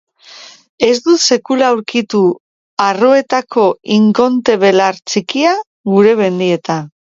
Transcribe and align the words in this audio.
Ez 0.85 0.93
dut 1.07 1.21
sekula 1.35 1.67
aurkitu 1.73 2.21
arroetako 2.87 3.67
inkonte-belar 3.99 5.01
ttikia 5.03 5.55
gure 5.95 6.19
mendietan. 6.25 6.93